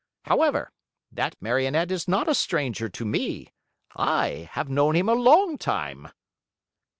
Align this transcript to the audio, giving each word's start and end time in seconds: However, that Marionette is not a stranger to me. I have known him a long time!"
However, 0.23 0.71
that 1.11 1.35
Marionette 1.39 1.91
is 1.91 2.07
not 2.07 2.27
a 2.27 2.33
stranger 2.33 2.89
to 2.89 3.05
me. 3.05 3.53
I 3.95 4.49
have 4.53 4.67
known 4.67 4.95
him 4.95 5.07
a 5.07 5.13
long 5.13 5.59
time!" 5.59 6.07